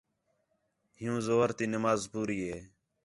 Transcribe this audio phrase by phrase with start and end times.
[0.99, 2.57] ہیوں ظُہر تی نماز پوری ہِے